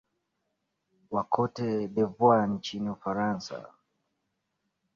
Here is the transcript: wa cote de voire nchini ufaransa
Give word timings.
wa 1.13 1.23
cote 1.35 1.87
de 1.87 2.03
voire 2.03 2.47
nchini 2.47 2.89
ufaransa 2.89 3.69